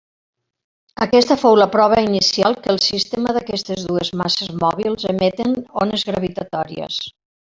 Aquesta 1.05 1.35
fou 1.41 1.57
la 1.63 1.67
prova 1.75 1.99
inicial 2.05 2.57
que 2.63 2.71
el 2.73 2.81
sistema 2.87 3.35
d'aquestes 3.37 3.85
dues 3.91 4.11
masses 4.23 4.51
mòbils 4.65 5.07
emeten 5.13 5.55
ones 5.85 6.09
gravitatòries. 6.11 6.99